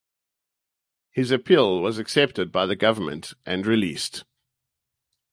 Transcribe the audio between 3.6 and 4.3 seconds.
released.